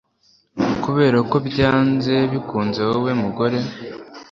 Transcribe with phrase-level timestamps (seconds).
[0.83, 3.57] Kubera ko byanze bikunze wowe Mugore